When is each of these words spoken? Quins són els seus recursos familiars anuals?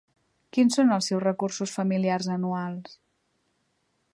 Quins 0.55 0.77
són 0.77 0.93
els 0.95 1.09
seus 1.11 1.21
recursos 1.25 1.75
familiars 1.81 2.31
anuals? 2.37 2.97